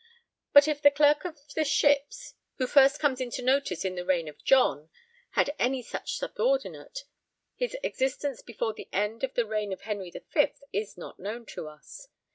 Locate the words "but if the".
0.51-0.89